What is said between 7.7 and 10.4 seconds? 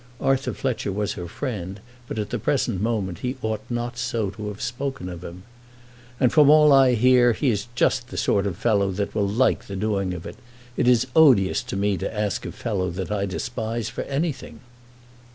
just the sort of fellow that will like the doing of it.